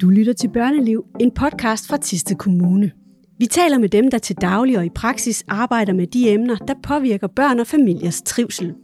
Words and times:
Du 0.00 0.10
lytter 0.10 0.32
til 0.32 0.48
Børneliv, 0.48 1.04
en 1.20 1.30
podcast 1.30 1.88
fra 1.88 1.96
Tiste 1.96 2.34
Kommune. 2.34 2.90
Vi 3.38 3.46
taler 3.46 3.78
med 3.78 3.88
dem, 3.88 4.10
der 4.10 4.18
til 4.18 4.36
daglig 4.36 4.78
og 4.78 4.84
i 4.84 4.90
praksis 4.94 5.44
arbejder 5.48 5.92
med 5.92 6.06
de 6.06 6.30
emner, 6.30 6.56
der 6.56 6.74
påvirker 6.82 7.26
børn 7.26 7.60
og 7.60 7.66
familiers 7.66 8.22
trivsel. 8.22 8.74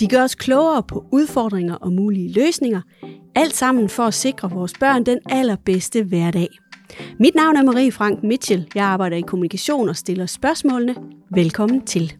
De 0.00 0.08
gør 0.08 0.22
os 0.22 0.34
klogere 0.34 0.82
på 0.82 1.04
udfordringer 1.12 1.74
og 1.74 1.92
mulige 1.92 2.32
løsninger, 2.32 2.80
alt 3.34 3.56
sammen 3.56 3.88
for 3.88 4.02
at 4.02 4.14
sikre 4.14 4.50
vores 4.50 4.72
børn 4.80 5.06
den 5.06 5.18
allerbedste 5.30 6.02
hverdag. 6.02 6.48
Mit 7.20 7.34
navn 7.34 7.56
er 7.56 7.62
Marie 7.62 7.92
Frank 7.92 8.22
Mitchell. 8.22 8.68
Jeg 8.74 8.84
arbejder 8.84 9.16
i 9.16 9.20
kommunikation 9.26 9.88
og 9.88 9.96
stiller 9.96 10.26
spørgsmålene. 10.26 10.94
Velkommen 11.30 11.80
til. 11.80 12.14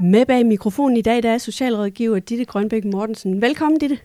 Med 0.00 0.26
bag 0.26 0.46
mikrofonen 0.46 0.96
i 0.96 1.02
dag, 1.02 1.22
der 1.22 1.30
er 1.30 1.38
socialrådgiver 1.38 2.18
Ditte 2.18 2.44
Grønbæk 2.44 2.84
Mortensen. 2.84 3.42
Velkommen, 3.42 3.80
Ditte. 3.80 3.98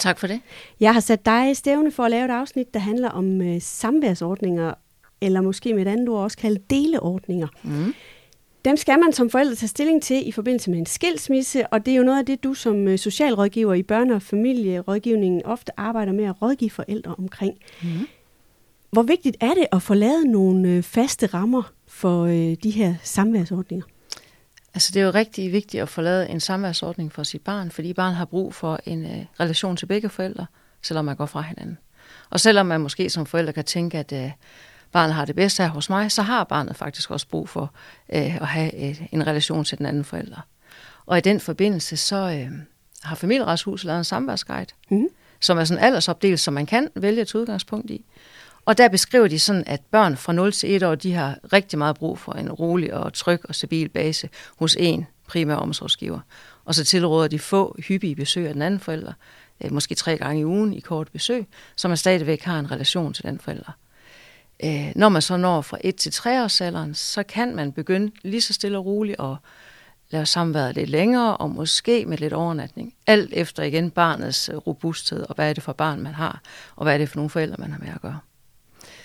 Tak 0.00 0.18
for 0.18 0.26
det. 0.26 0.40
Jeg 0.80 0.92
har 0.92 1.00
sat 1.00 1.26
dig 1.26 1.50
i 1.50 1.54
stævne 1.54 1.92
for 1.92 2.02
at 2.02 2.10
lave 2.10 2.24
et 2.24 2.30
afsnit, 2.30 2.74
der 2.74 2.80
handler 2.80 3.08
om 3.08 3.42
øh, 3.42 3.60
samværsordninger, 3.60 4.74
eller 5.20 5.40
måske 5.40 5.74
med 5.74 5.82
et 5.82 5.90
andet 5.90 6.08
ord 6.08 6.22
også 6.22 6.36
kaldt 6.36 6.70
deleordninger. 6.70 7.48
Mm. 7.62 7.94
Dem 8.64 8.76
skal 8.76 8.98
man 8.98 9.12
som 9.12 9.30
forældre 9.30 9.54
tage 9.54 9.68
stilling 9.68 10.02
til 10.02 10.28
i 10.28 10.32
forbindelse 10.32 10.70
med 10.70 10.78
en 10.78 10.86
skilsmisse, 10.86 11.66
og 11.66 11.86
det 11.86 11.92
er 11.92 11.96
jo 11.96 12.02
noget 12.02 12.18
af 12.18 12.26
det, 12.26 12.44
du 12.44 12.54
som 12.54 12.88
øh, 12.88 12.98
socialrådgiver 12.98 13.74
i 13.74 13.84
børne- 13.92 14.14
og 14.14 14.22
familierådgivningen 14.22 15.42
ofte 15.44 15.80
arbejder 15.80 16.12
med 16.12 16.24
at 16.24 16.42
rådgive 16.42 16.70
forældre 16.70 17.14
omkring. 17.18 17.58
Mm. 17.82 17.88
Hvor 18.90 19.02
vigtigt 19.02 19.36
er 19.40 19.54
det 19.54 19.66
at 19.72 19.82
få 19.82 19.94
lavet 19.94 20.26
nogle 20.26 20.68
øh, 20.68 20.82
faste 20.82 21.26
rammer 21.26 21.72
for 21.88 22.24
øh, 22.24 22.56
de 22.62 22.70
her 22.70 22.94
samværsordninger? 23.02 23.86
Altså 24.80 24.90
det 24.94 25.00
er 25.00 25.04
jo 25.04 25.10
rigtig 25.10 25.52
vigtigt 25.52 25.82
at 25.82 25.88
få 25.88 26.00
lavet 26.00 26.30
en 26.30 26.40
samværsordning 26.40 27.12
for 27.12 27.22
sit 27.22 27.42
barn, 27.42 27.70
fordi 27.70 27.92
barn 27.92 28.14
har 28.14 28.24
brug 28.24 28.54
for 28.54 28.80
en 28.84 29.04
øh, 29.04 29.24
relation 29.40 29.76
til 29.76 29.86
begge 29.86 30.08
forældre, 30.08 30.46
selvom 30.82 31.04
man 31.04 31.16
går 31.16 31.26
fra 31.26 31.40
hinanden. 31.40 31.78
Og 32.30 32.40
selvom 32.40 32.66
man 32.66 32.80
måske 32.80 33.10
som 33.10 33.26
forældre 33.26 33.52
kan 33.52 33.64
tænke, 33.64 33.98
at 33.98 34.12
øh, 34.12 34.30
barnet 34.92 35.14
har 35.14 35.24
det 35.24 35.36
bedste 35.36 35.62
her 35.62 35.70
hos 35.70 35.90
mig, 35.90 36.12
så 36.12 36.22
har 36.22 36.44
barnet 36.44 36.76
faktisk 36.76 37.10
også 37.10 37.28
brug 37.28 37.48
for 37.48 37.74
øh, 38.12 38.36
at 38.36 38.46
have 38.46 38.74
et, 38.74 39.02
en 39.12 39.26
relation 39.26 39.64
til 39.64 39.78
den 39.78 39.86
anden 39.86 40.04
forælder. 40.04 40.40
Og 41.06 41.18
i 41.18 41.20
den 41.20 41.40
forbindelse, 41.40 41.96
så 41.96 42.16
øh, 42.16 42.50
har 43.02 43.16
familieretshuset 43.16 43.86
lavet 43.86 43.98
en 43.98 44.04
samværsguide, 44.04 44.66
mm. 44.90 45.06
som 45.40 45.58
er 45.58 45.64
sådan 45.64 45.84
aldersopdelt, 45.84 46.40
som 46.40 46.54
man 46.54 46.66
kan 46.66 46.88
vælge 46.94 47.22
et 47.22 47.34
udgangspunkt 47.34 47.90
i. 47.90 48.04
Og 48.64 48.78
der 48.78 48.88
beskriver 48.88 49.28
de 49.28 49.38
sådan, 49.38 49.64
at 49.66 49.80
børn 49.90 50.16
fra 50.16 50.32
0 50.32 50.52
til 50.52 50.74
1 50.76 50.82
år, 50.82 50.94
de 50.94 51.12
har 51.12 51.38
rigtig 51.52 51.78
meget 51.78 51.96
brug 51.96 52.18
for 52.18 52.32
en 52.32 52.52
rolig 52.52 52.94
og 52.94 53.12
tryg 53.12 53.40
og 53.44 53.54
stabil 53.54 53.88
base 53.88 54.28
hos 54.58 54.76
en 54.78 55.06
primær 55.26 55.54
omsorgsgiver. 55.54 56.20
Og 56.64 56.74
så 56.74 56.84
tilråder 56.84 57.28
de 57.28 57.38
få 57.38 57.76
hyppige 57.78 58.16
besøg 58.16 58.46
af 58.46 58.52
den 58.52 58.62
anden 58.62 58.80
forælder, 58.80 59.12
øh, 59.64 59.72
måske 59.72 59.94
tre 59.94 60.16
gange 60.16 60.40
i 60.40 60.44
ugen 60.44 60.72
i 60.72 60.80
kort 60.80 61.08
besøg, 61.12 61.46
så 61.76 61.88
man 61.88 61.96
stadigvæk 61.96 62.42
har 62.42 62.58
en 62.58 62.70
relation 62.70 63.12
til 63.12 63.24
den 63.24 63.38
forælder. 63.38 63.72
Øh, 64.64 64.92
når 64.96 65.08
man 65.08 65.22
så 65.22 65.36
når 65.36 65.60
fra 65.60 65.78
1 65.80 65.96
til 65.96 66.12
3 66.12 66.42
års 66.42 66.60
alderen, 66.60 66.94
så 66.94 67.22
kan 67.22 67.56
man 67.56 67.72
begynde 67.72 68.12
lige 68.22 68.40
så 68.40 68.52
stille 68.52 68.78
og 68.78 68.86
roligt 68.86 69.20
at 69.20 69.36
lave 70.10 70.26
samværet 70.26 70.74
lidt 70.74 70.90
længere, 70.90 71.36
og 71.36 71.50
måske 71.50 72.06
med 72.06 72.18
lidt 72.18 72.32
overnatning. 72.32 72.94
Alt 73.06 73.32
efter 73.32 73.62
igen 73.62 73.90
barnets 73.90 74.50
robusthed, 74.66 75.22
og 75.28 75.34
hvad 75.34 75.50
er 75.50 75.52
det 75.52 75.62
for 75.62 75.72
barn, 75.72 76.00
man 76.00 76.14
har, 76.14 76.40
og 76.76 76.84
hvad 76.84 76.94
er 76.94 76.98
det 76.98 77.08
for 77.08 77.16
nogle 77.16 77.30
forældre, 77.30 77.56
man 77.58 77.72
har 77.72 77.78
med 77.78 77.88
at 77.88 78.00
gøre. 78.00 78.18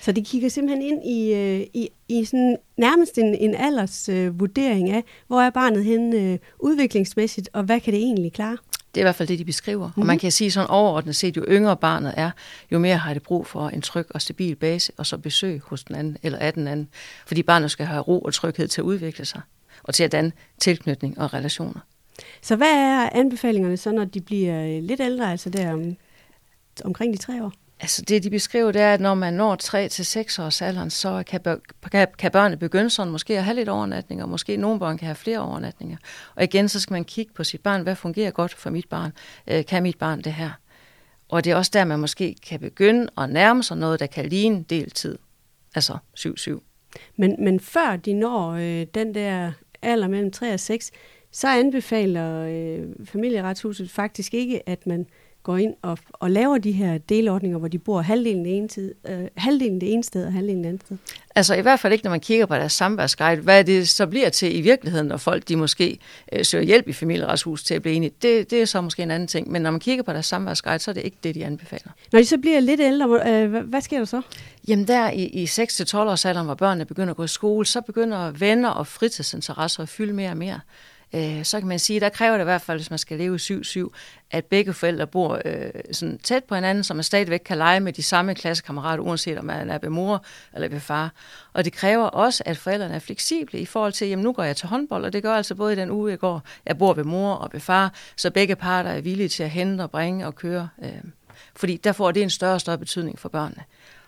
Så 0.05 0.11
de 0.11 0.23
kigger 0.23 0.49
simpelthen 0.49 0.81
ind 0.81 1.05
i, 1.05 1.33
øh, 1.33 1.67
i, 1.73 1.89
i 2.07 2.25
sådan 2.25 2.57
nærmest 2.77 3.17
en, 3.17 3.35
en 3.35 3.55
alders 3.55 4.09
øh, 4.09 4.39
vurdering 4.39 4.89
af, 4.89 5.03
hvor 5.27 5.41
er 5.41 5.49
barnet 5.49 5.85
hen 5.85 6.13
øh, 6.15 6.39
udviklingsmæssigt, 6.59 7.49
og 7.53 7.63
hvad 7.63 7.79
kan 7.79 7.93
det 7.93 7.99
egentlig 7.99 8.33
klare? 8.33 8.57
Det 8.71 9.01
er 9.01 9.01
i 9.01 9.03
hvert 9.03 9.15
fald 9.15 9.27
det, 9.27 9.39
de 9.39 9.45
beskriver. 9.45 9.87
Mm-hmm. 9.87 10.01
Og 10.01 10.05
man 10.05 10.13
mhm. 10.13 10.19
kan 10.19 10.31
sige 10.31 10.51
sådan 10.51 10.69
overordnet 10.69 11.15
set, 11.15 11.37
jo 11.37 11.45
yngre 11.49 11.77
barnet 11.77 12.13
er, 12.17 12.31
jo 12.71 12.79
mere 12.79 12.97
har 12.97 13.13
det 13.13 13.23
brug 13.23 13.47
for 13.47 13.69
en 13.69 13.81
tryg 13.81 14.05
og 14.09 14.21
stabil 14.21 14.55
base, 14.55 14.91
og 14.97 15.05
så 15.05 15.17
besøg 15.17 15.61
hos 15.63 15.83
den 15.83 15.95
anden, 15.95 16.17
eller 16.23 16.39
af 16.39 16.53
den 16.53 16.67
anden. 16.67 16.89
Fordi 17.27 17.43
barnet 17.43 17.71
skal 17.71 17.85
have 17.85 18.01
ro 18.01 18.19
og 18.19 18.33
tryghed 18.33 18.67
til 18.67 18.81
at 18.81 18.85
udvikle 18.85 19.25
sig, 19.25 19.41
og 19.83 19.93
til 19.93 20.03
at 20.03 20.11
danne 20.11 20.31
tilknytning 20.59 21.19
og 21.19 21.33
relationer. 21.33 21.79
Så 22.41 22.55
hvad 22.55 22.73
er 22.73 23.09
anbefalingerne 23.11 23.77
så, 23.77 23.91
når 23.91 24.05
de 24.05 24.21
bliver 24.21 24.81
lidt 24.81 24.99
ældre, 24.99 25.31
altså 25.31 25.49
der 25.49 25.73
om, 25.73 25.95
omkring 26.83 27.13
de 27.13 27.17
tre 27.17 27.43
år? 27.43 27.53
Altså 27.79 28.01
det, 28.01 28.23
de 28.23 28.29
beskriver, 28.29 28.71
det 28.71 28.81
er, 28.81 28.93
at 28.93 29.01
når 29.01 29.13
man 29.13 29.33
når 29.33 29.55
3 29.55 29.89
til 29.89 30.05
6 30.05 30.39
års 30.39 30.61
alderen, 30.61 30.89
så 30.89 31.23
kan, 31.27 31.41
kan, 31.91 32.07
kan 32.17 32.31
børnene 32.31 32.57
begynde 32.57 32.89
sådan 32.89 33.11
måske 33.11 33.37
at 33.37 33.43
have 33.43 33.55
lidt 33.55 33.69
overnatninger, 33.69 34.25
måske 34.25 34.57
nogle 34.57 34.79
børn 34.79 34.97
kan 34.97 35.05
have 35.05 35.15
flere 35.15 35.39
overnatninger. 35.39 35.97
Og 36.35 36.43
igen, 36.43 36.69
så 36.69 36.79
skal 36.79 36.93
man 36.93 37.03
kigge 37.03 37.33
på 37.33 37.43
sit 37.43 37.61
barn, 37.61 37.81
hvad 37.81 37.95
fungerer 37.95 38.31
godt 38.31 38.53
for 38.53 38.69
mit 38.69 38.89
barn? 38.89 39.11
Øh, 39.47 39.65
kan 39.65 39.83
mit 39.83 39.97
barn 39.97 40.21
det 40.21 40.33
her? 40.33 40.51
Og 41.29 41.43
det 41.43 41.51
er 41.51 41.55
også 41.55 41.71
der, 41.73 41.85
man 41.85 41.99
måske 41.99 42.35
kan 42.47 42.59
begynde 42.59 43.07
at 43.17 43.29
nærme 43.29 43.63
sig 43.63 43.77
noget, 43.77 43.99
der 43.99 44.05
kan 44.05 44.25
ligne 44.25 44.65
deltid. 44.69 45.17
Altså 45.75 45.97
7-7. 46.19 46.59
Men, 47.15 47.35
men 47.39 47.59
før 47.59 47.95
de 47.95 48.13
når 48.13 48.51
øh, 48.51 48.87
den 48.93 49.15
der 49.15 49.51
alder 49.81 50.07
mellem 50.07 50.31
3 50.31 50.53
og 50.53 50.59
6, 50.59 50.91
så 51.31 51.47
anbefaler 51.47 52.41
øh, 52.41 53.05
familieretshuset 53.05 53.91
faktisk 53.91 54.33
ikke, 54.33 54.69
at 54.69 54.87
man 54.87 55.07
går 55.45 55.57
ind 55.57 55.73
og, 55.81 55.97
og 56.13 56.31
laver 56.31 56.57
de 56.57 56.71
her 56.71 56.97
delordninger, 56.97 57.57
hvor 57.57 57.67
de 57.67 57.79
bor 57.79 58.01
halvdelen 58.01 58.45
det 58.45 58.57
ene, 58.57 58.67
tid, 58.67 58.95
øh, 59.07 59.27
halvdelen 59.37 59.81
det 59.81 59.93
ene 59.93 60.03
sted 60.03 60.25
og 60.25 60.33
halvdelen 60.33 60.63
det 60.63 60.69
andet 60.69 60.81
sted? 60.85 60.97
Altså 61.35 61.55
i 61.55 61.61
hvert 61.61 61.79
fald 61.79 61.93
ikke, 61.93 62.03
når 62.03 62.11
man 62.11 62.19
kigger 62.19 62.45
på 62.45 62.55
deres 62.55 62.73
samværsguide. 62.73 63.41
Hvad 63.41 63.63
det 63.63 63.89
så 63.89 64.07
bliver 64.07 64.29
til 64.29 64.57
i 64.57 64.61
virkeligheden, 64.61 65.07
når 65.07 65.17
folk 65.17 65.47
de 65.47 65.55
måske 65.55 65.99
øh, 66.33 66.45
søger 66.45 66.63
hjælp 66.63 66.87
i 66.87 66.93
familieretshus 66.93 67.63
til 67.63 67.73
at 67.73 67.81
blive 67.81 67.95
enige, 67.95 68.11
det, 68.21 68.51
det 68.51 68.61
er 68.61 68.65
så 68.65 68.81
måske 68.81 69.03
en 69.03 69.11
anden 69.11 69.27
ting. 69.27 69.51
Men 69.51 69.61
når 69.61 69.71
man 69.71 69.79
kigger 69.79 70.03
på 70.03 70.13
deres 70.13 70.25
samværsguide, 70.25 70.79
så 70.79 70.91
er 70.91 70.93
det 70.93 71.03
ikke 71.03 71.17
det, 71.23 71.35
de 71.35 71.45
anbefaler. 71.45 71.91
Når 72.11 72.19
de 72.19 72.25
så 72.25 72.37
bliver 72.37 72.59
lidt 72.59 72.79
ældre, 72.79 73.05
øh, 73.27 73.65
hvad, 73.65 73.81
sker 73.81 73.97
der 73.97 74.05
så? 74.05 74.21
Jamen 74.67 74.87
der 74.87 75.09
i, 75.09 75.25
i 75.25 75.45
6-12 75.45 75.97
års 75.97 76.25
alderen, 76.25 76.45
hvor 76.45 76.55
børnene 76.55 76.85
begynder 76.85 77.09
at 77.09 77.17
gå 77.17 77.23
i 77.23 77.27
skole, 77.27 77.65
så 77.65 77.81
begynder 77.81 78.31
venner 78.31 78.69
og 78.69 78.87
fritidsinteresser 78.87 79.83
at 79.83 79.89
fylde 79.89 80.13
mere 80.13 80.29
og 80.29 80.37
mere 80.37 80.59
øh, 81.15 81.43
så 81.43 81.59
kan 81.59 81.67
man 81.67 81.79
sige, 81.79 81.99
der 81.99 82.09
kræver 82.09 82.33
det 82.33 82.43
i 82.43 82.43
hvert 82.43 82.61
fald, 82.61 82.77
hvis 82.77 82.89
man 82.89 82.99
skal 82.99 83.17
leve 83.17 83.35
7-7, 83.35 83.89
at 84.31 84.45
begge 84.45 84.73
forældre 84.73 85.07
bor 85.07 85.41
øh, 85.45 85.69
sådan 85.91 86.17
tæt 86.17 86.43
på 86.43 86.55
hinanden, 86.55 86.83
så 86.83 86.93
man 86.93 87.03
stadigvæk 87.03 87.41
kan 87.45 87.57
lege 87.57 87.79
med 87.79 87.93
de 87.93 88.03
samme 88.03 88.35
klassekammerater, 88.35 89.03
uanset 89.03 89.37
om 89.37 89.45
man 89.45 89.69
er 89.69 89.77
ved 89.81 89.89
mor 89.89 90.25
eller 90.53 90.67
ved 90.67 90.79
far. 90.79 91.13
Og 91.53 91.65
det 91.65 91.73
kræver 91.73 92.05
også, 92.05 92.43
at 92.45 92.57
forældrene 92.57 92.95
er 92.95 92.99
fleksible 92.99 93.59
i 93.59 93.65
forhold 93.65 93.93
til, 93.93 94.07
jamen 94.07 94.23
nu 94.23 94.33
går 94.33 94.43
jeg 94.43 94.55
til 94.55 94.67
håndbold, 94.67 95.05
og 95.05 95.13
det 95.13 95.23
gør 95.23 95.33
altså 95.33 95.55
både 95.55 95.73
i 95.73 95.75
den 95.75 95.91
uge, 95.91 96.11
jeg 96.11 96.19
går, 96.19 96.41
jeg 96.65 96.77
bor 96.77 96.93
ved 96.93 97.03
mor 97.03 97.33
og 97.33 97.49
ved 97.53 97.59
far, 97.59 97.93
så 98.15 98.31
begge 98.31 98.55
parter 98.55 98.89
er 98.89 99.01
villige 99.01 99.29
til 99.29 99.43
at 99.43 99.49
hente 99.49 99.81
og 99.81 99.91
bringe 99.91 100.27
og 100.27 100.35
køre. 100.35 100.69
Øh, 100.83 100.89
fordi 101.55 101.77
der 101.77 101.91
får 101.91 102.11
det 102.11 102.23
en 102.23 102.29
større 102.29 102.53
og 102.53 102.61
større 102.61 102.77
betydning 102.77 103.19
for 103.19 103.29
børnene. 103.29 103.63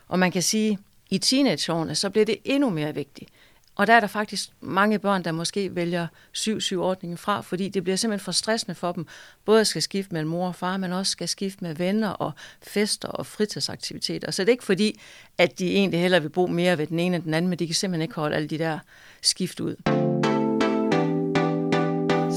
Og 0.08 0.18
man 0.18 0.30
kan 0.30 0.42
sige, 0.42 0.78
i 1.10 1.18
teenageårene, 1.18 1.94
så 1.94 2.10
bliver 2.10 2.24
det 2.24 2.36
endnu 2.44 2.70
mere 2.70 2.94
vigtigt, 2.94 3.30
og 3.78 3.86
der 3.86 3.92
er 3.92 4.00
der 4.00 4.06
faktisk 4.06 4.50
mange 4.60 4.98
børn, 4.98 5.24
der 5.24 5.32
måske 5.32 5.74
vælger 5.74 6.06
7-7-ordningen 6.36 7.18
fra, 7.18 7.40
fordi 7.40 7.68
det 7.68 7.82
bliver 7.82 7.96
simpelthen 7.96 8.24
for 8.24 8.32
stressende 8.32 8.74
for 8.74 8.92
dem, 8.92 9.06
både 9.44 9.60
at 9.60 9.66
skal 9.66 9.82
skifte 9.82 10.14
mellem 10.14 10.30
mor 10.30 10.46
og 10.46 10.54
far, 10.54 10.76
men 10.76 10.92
også 10.92 11.12
skal 11.12 11.28
skifte 11.28 11.64
med 11.64 11.74
venner 11.74 12.08
og 12.08 12.32
fester 12.62 13.08
og 13.08 13.26
fritidsaktiviteter. 13.26 14.30
Så 14.30 14.42
det 14.42 14.48
er 14.48 14.52
ikke 14.52 14.64
fordi, 14.64 15.00
at 15.38 15.58
de 15.58 15.72
egentlig 15.74 16.00
heller 16.00 16.20
vil 16.20 16.28
bo 16.28 16.46
mere 16.46 16.78
ved 16.78 16.86
den 16.86 16.98
ene 16.98 17.16
end 17.16 17.24
den 17.24 17.34
anden, 17.34 17.48
men 17.48 17.58
de 17.58 17.66
kan 17.66 17.74
simpelthen 17.74 18.02
ikke 18.02 18.14
holde 18.14 18.36
alle 18.36 18.48
de 18.48 18.58
der 18.58 18.78
skift 19.22 19.60
ud. 19.60 19.76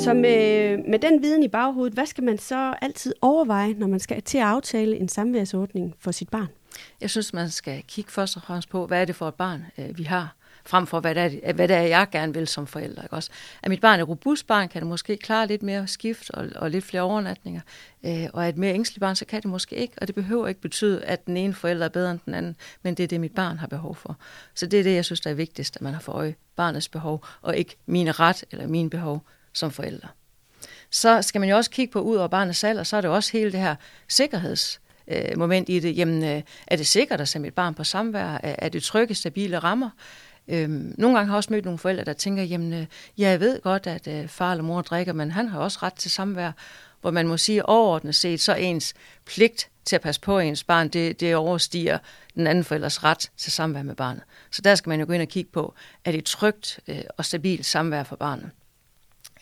Så 0.04 0.14
med, 0.14 0.78
med 0.90 1.00
den 1.00 1.22
viden 1.22 1.44
i 1.44 1.48
baghovedet, 1.48 1.94
hvad 1.94 2.06
skal 2.06 2.24
man 2.24 2.38
så 2.38 2.74
altid 2.82 3.14
overveje, 3.22 3.74
når 3.74 3.88
man 3.88 4.00
skal 4.00 4.22
til 4.22 4.38
at 4.38 4.44
aftale 4.44 4.98
en 4.98 5.10
samværsordning 5.10 5.96
for 6.00 6.12
sit 6.12 6.30
barn? 6.30 6.48
Jeg 7.02 7.10
synes, 7.10 7.34
man 7.34 7.50
skal 7.50 7.84
kigge 7.88 8.12
først 8.12 8.36
og 8.36 8.44
fremmest 8.44 8.70
på, 8.70 8.88
hvad 8.88 9.02
er 9.02 9.06
det 9.06 9.16
for 9.16 9.28
et 9.28 9.36
barn, 9.36 9.66
øh, 9.78 9.98
vi 9.98 10.04
har 10.04 10.36
frem 10.66 10.88
for 10.88 11.00
hvad 11.00 11.16
det, 11.16 11.40
er, 11.44 11.54
hvad 11.54 11.68
det 11.68 11.76
er, 11.76 11.82
jeg 11.82 12.08
gerne 12.12 12.34
vil 12.34 12.48
som 12.48 12.68
forælder. 12.68 13.04
Ikke 13.04 13.16
også? 13.16 13.32
at 13.64 13.70
mit 13.70 13.82
barn 13.82 14.00
er 14.00 14.04
robust 14.04 14.48
barn, 14.48 14.70
kan 14.70 14.82
det 14.82 14.88
måske 14.88 15.18
klare 15.18 15.48
lidt 15.48 15.64
mere 15.64 15.88
skift 15.88 16.30
og, 16.30 16.48
og 16.56 16.72
lidt 16.72 16.84
flere 16.84 17.04
overnatninger. 17.04 17.62
Øh, 18.06 18.28
og 18.34 18.44
er 18.44 18.50
et 18.50 18.58
mere 18.58 18.74
ængstligt 18.74 19.00
barn, 19.00 19.16
så 19.16 19.26
kan 19.26 19.42
det 19.42 19.50
måske 19.50 19.76
ikke. 19.76 19.94
Og 19.98 20.08
det 20.08 20.16
behøver 20.16 20.48
ikke 20.48 20.62
betyde, 20.62 21.04
at 21.04 21.26
den 21.26 21.38
ene 21.38 21.54
forælder 21.54 21.86
er 21.86 21.90
bedre 21.90 22.12
end 22.12 22.20
den 22.26 22.34
anden, 22.34 22.56
men 22.84 22.96
det 22.96 23.04
er 23.04 23.08
det, 23.08 23.20
mit 23.20 23.36
barn 23.36 23.58
har 23.58 23.68
behov 23.68 23.96
for. 23.96 24.18
Så 24.56 24.66
det 24.66 24.80
er 24.80 24.84
det, 24.84 24.96
jeg 24.96 25.06
synes, 25.06 25.22
der 25.22 25.30
er 25.30 25.34
vigtigst, 25.34 25.76
at 25.76 25.82
man 25.82 25.94
har 25.94 26.02
for 26.02 26.12
øje 26.12 26.36
barnets 26.56 26.90
behov, 26.90 27.26
og 27.42 27.58
ikke 27.58 27.78
mine 27.86 28.12
ret 28.12 28.44
eller 28.52 28.68
mine 28.68 28.90
behov 28.90 29.26
som 29.54 29.72
forælder. 29.72 30.08
Så 30.90 31.22
skal 31.22 31.42
man 31.42 31.50
jo 31.50 31.56
også 31.56 31.70
kigge 31.70 31.92
på, 31.92 32.02
ud 32.02 32.16
over 32.16 32.28
barnets 32.28 32.64
alder, 32.64 32.84
så 32.84 32.98
er 32.98 33.02
det 33.02 33.10
også 33.10 33.32
hele 33.32 33.52
det 33.52 33.60
her 33.60 33.76
sikkerheds 34.08 34.82
øh, 35.08 35.38
moment 35.38 35.70
i 35.70 35.80
det. 35.80 35.98
Jamen, 35.98 36.24
øh, 36.24 36.42
er 36.68 36.76
det 36.76 36.88
sikkert 36.88 37.22
at 37.22 37.28
sende 37.28 37.44
mit 37.44 37.54
barn 37.54 37.74
på 37.74 37.84
samvær? 37.84 38.40
Er 38.44 38.70
det 38.70 38.84
trygge, 38.84 39.16
stabile 39.16 39.60
rammer? 39.60 39.90
Øhm, 40.52 40.96
nogle 40.98 41.18
gange 41.18 41.28
har 41.28 41.34
jeg 41.34 41.38
også 41.38 41.54
mødt 41.54 41.66
nogle 41.66 41.80
forældre, 41.80 42.04
der 42.04 42.14
tænker, 42.14 42.44
jamen, 42.44 42.74
øh, 42.74 42.86
ja, 43.18 43.30
jeg 43.30 43.40
ved 43.40 43.62
godt, 43.62 43.88
at 43.88 44.08
øh, 44.08 44.28
far 44.28 44.52
eller 44.52 44.64
mor 44.64 44.82
drikker, 44.82 45.14
men 45.14 45.32
han 45.32 45.48
har 45.48 45.60
også 45.60 45.80
ret 45.84 45.94
til 45.94 46.12
samvær, 46.12 46.52
hvor 47.02 47.12
man 47.12 47.28
må 47.28 47.38
sige 47.38 47.66
overordnet 47.66 48.16
set, 48.16 48.42
så 48.42 48.56
ens 48.56 48.94
pligt 49.26 49.70
til 49.86 49.96
at 49.96 50.02
passe 50.02 50.22
på 50.22 50.40
ens 50.40 50.64
barn, 50.64 50.88
det, 50.88 51.20
det 51.20 51.36
overstiger 51.36 51.98
den 52.36 52.48
anden 52.48 52.64
forældres 52.64 53.04
ret 53.04 53.32
til 53.38 53.52
samvær 53.52 53.84
med 53.84 53.96
barnet. 53.96 54.24
Så 54.52 54.62
der 54.62 54.76
skal 54.76 54.90
man 54.90 55.00
jo 55.00 55.06
gå 55.06 55.14
ind 55.14 55.22
og 55.22 55.28
kigge 55.28 55.52
på, 55.52 55.74
er 56.06 56.12
det 56.12 56.26
trygt 56.26 56.80
øh, 56.88 57.02
og 57.18 57.26
stabilt 57.26 57.66
samvær 57.66 58.04
for 58.04 58.16
barnet? 58.16 58.50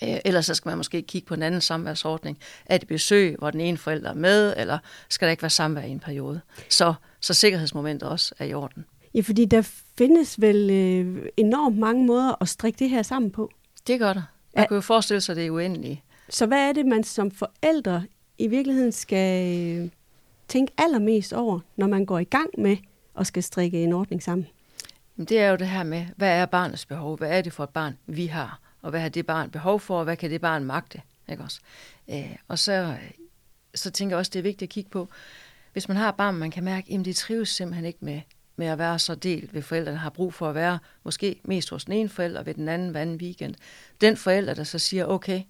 Øh, 0.03 0.17
ellers 0.25 0.45
så 0.45 0.55
skal 0.55 0.69
man 0.69 0.77
måske 0.77 1.01
kigge 1.01 1.27
på 1.27 1.33
en 1.33 1.43
anden 1.43 1.61
samværsordning. 1.61 2.37
Er 2.65 2.77
det 2.77 2.87
besøg, 2.87 3.35
hvor 3.39 3.51
den 3.51 3.61
ene 3.61 3.77
forælder 3.77 4.09
er 4.09 4.13
med, 4.13 4.53
eller 4.57 4.77
skal 5.09 5.25
der 5.25 5.31
ikke 5.31 5.43
være 5.43 5.49
samvær 5.49 5.81
i 5.81 5.89
en 5.89 5.99
periode? 5.99 6.41
Så 6.69 6.93
så 7.19 7.33
sikkerhedsmomentet 7.33 8.09
også 8.09 8.35
er 8.39 8.45
i 8.45 8.53
orden. 8.53 8.85
Ja, 9.13 9.21
fordi 9.21 9.45
der 9.45 9.61
findes 9.97 10.41
vel 10.41 10.69
øh, 10.69 11.25
enormt 11.37 11.77
mange 11.77 12.05
måder 12.05 12.41
at 12.41 12.49
strikke 12.49 12.79
det 12.79 12.89
her 12.89 13.01
sammen 13.01 13.31
på. 13.31 13.51
Det 13.87 13.99
gør 13.99 14.13
der. 14.13 14.21
Man 14.55 14.63
ja. 14.63 14.67
kan 14.67 14.75
jo 14.75 14.81
forestille 14.81 15.21
sig, 15.21 15.33
at 15.33 15.37
det 15.37 15.45
er 15.45 15.51
uendeligt. 15.51 15.99
Så 16.29 16.45
hvad 16.45 16.69
er 16.69 16.73
det, 16.73 16.85
man 16.85 17.03
som 17.03 17.31
forældre 17.31 18.03
i 18.37 18.47
virkeligheden 18.47 18.91
skal 18.91 19.57
øh, 19.57 19.89
tænke 20.47 20.73
allermest 20.77 21.33
over, 21.33 21.59
når 21.75 21.87
man 21.87 22.05
går 22.05 22.19
i 22.19 22.23
gang 22.23 22.49
med 22.57 22.77
at 23.19 23.27
skal 23.27 23.43
strikke 23.43 23.83
en 23.83 23.93
ordning 23.93 24.23
sammen? 24.23 24.47
Det 25.17 25.39
er 25.39 25.49
jo 25.49 25.55
det 25.55 25.67
her 25.67 25.83
med, 25.83 26.05
hvad 26.15 26.29
er 26.29 26.45
barnets 26.45 26.85
behov? 26.85 27.17
Hvad 27.17 27.37
er 27.37 27.41
det 27.41 27.53
for 27.53 27.63
et 27.63 27.69
barn, 27.69 27.97
vi 28.07 28.25
har? 28.25 28.59
Og 28.81 28.89
hvad 28.89 28.99
har 28.99 29.09
det 29.09 29.25
barn 29.25 29.49
behov 29.49 29.79
for, 29.79 29.97
og 29.97 30.03
hvad 30.03 30.17
kan 30.17 30.31
det 30.31 30.41
barn 30.41 30.63
magte? 30.63 31.01
Ikke 31.29 31.43
også? 31.43 31.59
Øh, 32.09 32.35
og 32.47 32.59
så, 32.59 32.95
så 33.75 33.91
tænker 33.91 34.15
jeg 34.15 34.19
også, 34.19 34.29
det 34.33 34.39
er 34.39 34.43
vigtigt 34.43 34.69
at 34.69 34.69
kigge 34.69 34.89
på, 34.89 35.07
hvis 35.73 35.87
man 35.87 35.97
har 35.97 36.09
et 36.09 36.15
barn, 36.15 36.35
man 36.35 36.51
kan 36.51 36.63
mærke, 36.63 36.93
at 36.93 37.05
de 37.05 37.13
trives 37.13 37.49
simpelthen 37.49 37.85
ikke 37.85 37.99
med, 38.01 38.21
med 38.59 38.67
at 38.67 38.77
være 38.77 38.99
så 38.99 39.15
delt 39.15 39.53
ved 39.53 39.61
forældrene, 39.61 39.97
har 39.97 40.09
brug 40.09 40.33
for 40.33 40.49
at 40.49 40.55
være 40.55 40.79
måske 41.03 41.41
mest 41.43 41.69
hos 41.69 41.85
den 41.85 41.93
ene 41.93 42.09
forælder, 42.09 42.43
ved 42.43 42.53
den 42.53 42.67
anden 42.69 42.89
hver 42.89 43.01
anden 43.01 43.15
weekend. 43.15 43.55
Den 44.01 44.17
forælder, 44.17 44.53
der 44.53 44.63
så 44.63 44.79
siger, 44.79 45.05
okay, 45.05 45.41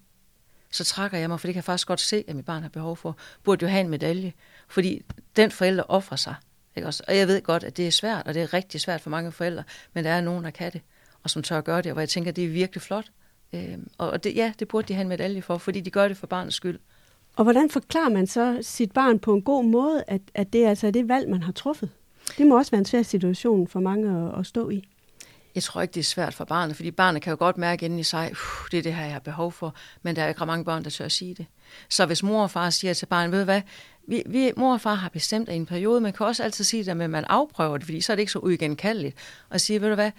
så 0.70 0.84
trækker 0.84 1.18
jeg 1.18 1.28
mig, 1.28 1.40
for 1.40 1.46
det 1.46 1.54
kan 1.54 1.58
jeg 1.58 1.64
faktisk 1.64 1.88
godt 1.88 2.00
se, 2.00 2.24
at 2.28 2.36
mit 2.36 2.44
barn 2.44 2.62
har 2.62 2.68
behov 2.68 2.96
for, 2.96 3.16
burde 3.44 3.64
jo 3.64 3.70
have 3.70 3.80
en 3.80 3.88
medalje. 3.88 4.32
Fordi 4.68 5.02
den 5.36 5.50
forælder 5.50 5.82
offrer 5.88 6.16
sig. 6.16 6.34
Ikke 6.76 6.88
også? 6.88 7.02
Og 7.08 7.16
jeg 7.16 7.28
ved 7.28 7.42
godt, 7.42 7.64
at 7.64 7.76
det 7.76 7.86
er 7.86 7.90
svært, 7.90 8.26
og 8.26 8.34
det 8.34 8.42
er 8.42 8.54
rigtig 8.54 8.80
svært 8.80 9.00
for 9.00 9.10
mange 9.10 9.32
forældre, 9.32 9.64
men 9.92 10.04
der 10.04 10.10
er 10.10 10.20
nogen, 10.20 10.44
der 10.44 10.50
kan 10.50 10.72
det, 10.72 10.80
og 11.22 11.30
som 11.30 11.42
tør 11.42 11.58
at 11.58 11.64
gøre 11.64 11.82
det, 11.82 11.86
og 11.86 11.92
hvor 11.92 12.00
jeg 12.00 12.08
tænker, 12.08 12.30
at 12.30 12.36
det 12.36 12.44
er 12.44 12.48
virkelig 12.48 12.82
flot. 12.82 13.06
Øhm, 13.52 13.88
og 13.98 14.24
det, 14.24 14.36
ja, 14.36 14.52
det 14.58 14.68
burde 14.68 14.88
de 14.88 14.94
have 14.94 15.02
en 15.02 15.08
medalje 15.08 15.42
for, 15.42 15.58
fordi 15.58 15.80
de 15.80 15.90
gør 15.90 16.08
det 16.08 16.16
for 16.16 16.26
barnets 16.26 16.56
skyld. 16.56 16.78
Og 17.36 17.44
hvordan 17.44 17.70
forklarer 17.70 18.08
man 18.08 18.26
så 18.26 18.58
sit 18.62 18.92
barn 18.92 19.18
på 19.18 19.34
en 19.34 19.42
god 19.42 19.64
måde, 19.64 20.04
at, 20.06 20.20
at 20.34 20.52
det 20.52 20.66
altså 20.66 20.86
er 20.86 20.90
det 20.90 21.08
valg, 21.08 21.30
man 21.30 21.42
har 21.42 21.52
truffet? 21.52 21.90
Det 22.38 22.46
må 22.46 22.58
også 22.58 22.70
være 22.70 22.78
en 22.78 22.84
svær 22.84 23.02
situation 23.02 23.68
for 23.68 23.80
mange 23.80 24.28
at, 24.28 24.38
at 24.38 24.46
stå 24.46 24.70
i. 24.70 24.88
Jeg 25.54 25.62
tror 25.62 25.82
ikke, 25.82 25.92
det 25.92 26.00
er 26.00 26.04
svært 26.04 26.34
for 26.34 26.44
barnet, 26.44 26.76
fordi 26.76 26.90
barnet 26.90 27.22
kan 27.22 27.30
jo 27.30 27.36
godt 27.38 27.58
mærke 27.58 27.84
inden 27.84 27.98
i 27.98 28.02
sig, 28.02 28.32
det 28.70 28.78
er 28.78 28.82
det 28.82 28.94
her, 28.94 29.02
jeg 29.04 29.12
har 29.12 29.20
behov 29.20 29.52
for, 29.52 29.74
men 30.02 30.16
der 30.16 30.22
er 30.22 30.28
ikke 30.28 30.46
mange 30.46 30.64
børn, 30.64 30.84
der 30.84 30.90
tør 30.90 31.04
at 31.04 31.12
sige 31.12 31.34
det. 31.34 31.46
Så 31.88 32.06
hvis 32.06 32.22
mor 32.22 32.42
og 32.42 32.50
far 32.50 32.70
siger 32.70 32.94
til 32.94 33.06
barnet, 33.06 33.32
ved 33.32 33.38
du 33.38 33.44
hvad, 33.44 33.62
vi, 34.08 34.22
vi, 34.26 34.52
mor 34.56 34.72
og 34.72 34.80
far 34.80 34.94
har 34.94 35.08
bestemt 35.08 35.48
at 35.48 35.54
i 35.54 35.56
en 35.56 35.66
periode, 35.66 36.00
man 36.00 36.12
kan 36.12 36.26
også 36.26 36.42
altid 36.42 36.64
sige 36.64 36.84
det 36.84 36.96
men 36.96 37.04
at 37.04 37.10
man 37.10 37.24
afprøver 37.24 37.76
det, 37.76 37.84
fordi 37.84 38.00
så 38.00 38.12
er 38.12 38.16
det 38.16 38.20
ikke 38.20 38.32
så 38.32 38.38
uigenkaldeligt, 38.38 39.16
og 39.48 39.60
sige, 39.60 39.80
ved 39.80 39.88
du 39.88 39.94
hvad, 39.94 40.10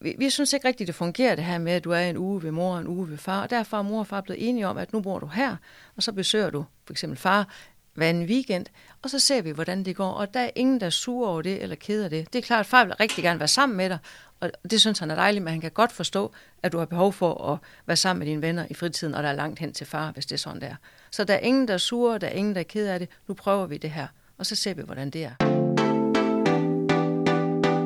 vi, 0.00 0.14
vi 0.18 0.30
synes 0.30 0.52
ikke 0.52 0.68
rigtigt, 0.68 0.86
det 0.86 0.94
fungerer 0.94 1.34
det 1.34 1.44
her 1.44 1.58
med, 1.58 1.72
at 1.72 1.84
du 1.84 1.90
er 1.90 2.00
en 2.00 2.16
uge 2.16 2.42
ved 2.42 2.50
mor 2.50 2.74
og 2.74 2.80
en 2.80 2.86
uge 2.86 3.10
ved 3.10 3.18
far, 3.18 3.42
og 3.42 3.50
derfor 3.50 3.76
er 3.76 3.82
mor 3.82 3.98
og 3.98 4.06
far 4.06 4.20
blevet 4.20 4.48
enige 4.48 4.66
om, 4.68 4.78
at 4.78 4.92
nu 4.92 5.00
bor 5.00 5.18
du 5.18 5.26
her, 5.26 5.56
og 5.96 6.02
så 6.02 6.12
besøger 6.12 6.50
du 6.50 6.64
for 6.86 6.92
eksempel 6.92 7.18
far 7.18 7.48
hver 7.98 8.10
en 8.10 8.24
weekend, 8.24 8.66
og 9.02 9.10
så 9.10 9.18
ser 9.18 9.42
vi, 9.42 9.50
hvordan 9.50 9.84
det 9.84 9.96
går. 9.96 10.10
Og 10.10 10.34
der 10.34 10.40
er 10.40 10.50
ingen, 10.54 10.80
der 10.80 10.86
er 10.86 10.90
sure 10.90 11.30
over 11.30 11.42
det 11.42 11.62
eller 11.62 11.76
keder 11.76 12.08
det. 12.08 12.32
Det 12.32 12.38
er 12.38 12.42
klart, 12.42 12.60
at 12.60 12.66
far 12.66 12.84
vil 12.84 12.94
rigtig 12.94 13.24
gerne 13.24 13.40
være 13.40 13.48
sammen 13.48 13.76
med 13.76 13.88
dig, 13.88 13.98
og 14.40 14.50
det 14.70 14.80
synes 14.80 14.98
han 14.98 15.10
er 15.10 15.14
dejligt, 15.14 15.44
men 15.44 15.50
han 15.50 15.60
kan 15.60 15.70
godt 15.70 15.92
forstå, 15.92 16.32
at 16.62 16.72
du 16.72 16.78
har 16.78 16.84
behov 16.84 17.12
for 17.12 17.52
at 17.52 17.58
være 17.86 17.96
sammen 17.96 18.18
med 18.18 18.26
dine 18.26 18.42
venner 18.42 18.66
i 18.70 18.74
fritiden, 18.74 19.14
og 19.14 19.22
der 19.22 19.28
er 19.28 19.32
langt 19.32 19.58
hen 19.58 19.72
til 19.72 19.86
far, 19.86 20.12
hvis 20.12 20.26
det 20.26 20.34
er 20.34 20.38
sådan 20.38 20.60
der. 20.60 20.74
Så 21.10 21.24
der 21.24 21.34
er 21.34 21.38
ingen, 21.38 21.68
der 21.68 21.74
er 21.74 21.78
sure, 21.78 22.18
der 22.18 22.26
er 22.26 22.32
ingen, 22.32 22.54
der 22.54 22.60
er 22.60 22.64
ked 22.64 22.86
af 22.86 22.98
det. 22.98 23.08
Nu 23.28 23.34
prøver 23.34 23.66
vi 23.66 23.76
det 23.76 23.90
her, 23.90 24.06
og 24.38 24.46
så 24.46 24.54
ser 24.54 24.74
vi, 24.74 24.82
hvordan 24.82 25.10
det 25.10 25.24
er. 25.24 25.58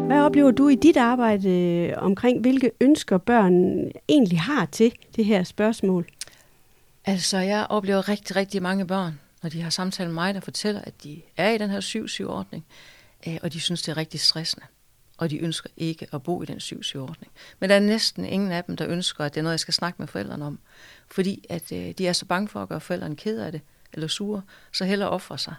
Hvad 0.06 0.20
oplever 0.20 0.50
du 0.50 0.68
i 0.68 0.74
dit 0.74 0.96
arbejde 0.96 1.50
øh, 1.50 1.94
omkring, 1.96 2.40
hvilke 2.40 2.70
ønsker 2.80 3.18
børn 3.18 3.54
egentlig 4.08 4.40
har 4.40 4.66
til 4.66 4.92
det 5.16 5.24
her 5.24 5.42
spørgsmål? 5.42 6.06
Altså, 7.04 7.38
jeg 7.38 7.66
oplever 7.68 8.08
rigtig, 8.08 8.36
rigtig 8.36 8.62
mange 8.62 8.86
børn, 8.86 9.20
når 9.42 9.50
de 9.50 9.62
har 9.62 9.70
samtalt 9.70 10.08
med 10.08 10.14
mig, 10.14 10.34
der 10.34 10.40
fortæller, 10.40 10.80
at 10.80 11.02
de 11.02 11.22
er 11.36 11.50
i 11.50 11.58
den 11.58 11.70
her 11.70 11.80
7-7-ordning, 11.80 12.64
øh, 13.26 13.38
og 13.42 13.52
de 13.52 13.60
synes, 13.60 13.82
det 13.82 13.92
er 13.92 13.96
rigtig 13.96 14.20
stressende 14.20 14.66
og 15.22 15.30
de 15.30 15.38
ønsker 15.38 15.70
ikke 15.76 16.06
at 16.12 16.22
bo 16.22 16.42
i 16.42 16.46
den 16.46 16.58
7-7-ordning. 16.58 17.32
Men 17.58 17.70
der 17.70 17.76
er 17.76 17.80
næsten 17.80 18.24
ingen 18.24 18.52
af 18.52 18.64
dem, 18.64 18.76
der 18.76 18.88
ønsker, 18.88 19.24
at 19.24 19.34
det 19.34 19.40
er 19.40 19.42
noget, 19.42 19.52
jeg 19.52 19.60
skal 19.60 19.74
snakke 19.74 19.96
med 20.02 20.08
forældrene 20.08 20.44
om. 20.44 20.58
Fordi 21.10 21.44
at 21.48 21.72
øh, 21.72 21.90
de 21.98 22.06
er 22.06 22.12
så 22.12 22.26
bange 22.26 22.48
for 22.48 22.62
at 22.62 22.68
gøre 22.68 22.80
forældrene 22.80 23.16
ked 23.16 23.38
af 23.38 23.52
det, 23.52 23.60
eller 23.92 24.08
sure, 24.08 24.42
så 24.72 24.84
hellere 24.84 25.10
ofre 25.10 25.38
sig. 25.38 25.54